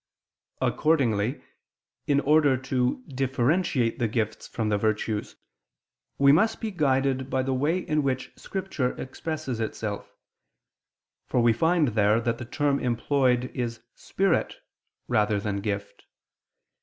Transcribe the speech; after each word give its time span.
Accordingly, 0.61 1.43
in 2.07 2.21
order 2.21 2.57
to 2.57 3.03
differentiate 3.07 3.99
the 3.99 4.07
gifts 4.07 4.47
from 4.47 4.69
the 4.69 4.77
virtues, 4.79 5.35
we 6.17 6.31
must 6.31 6.59
be 6.59 6.71
guided 6.71 7.29
by 7.29 7.43
the 7.43 7.53
way 7.53 7.77
in 7.77 8.01
which 8.01 8.31
Scripture 8.35 8.99
expresses 8.99 9.59
itself, 9.59 10.15
for 11.27 11.39
we 11.39 11.53
find 11.53 11.89
there 11.89 12.19
that 12.19 12.39
the 12.39 12.45
term 12.45 12.79
employed 12.79 13.51
is 13.53 13.81
"spirit" 13.93 14.55
rather 15.07 15.39
than 15.39 15.57
"gift." 15.57 16.05